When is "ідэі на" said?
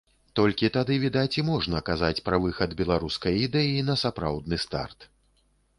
3.45-3.99